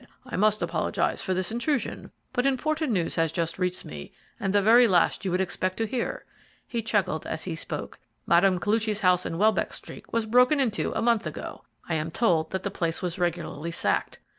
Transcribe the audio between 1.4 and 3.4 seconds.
intrusion, but important news has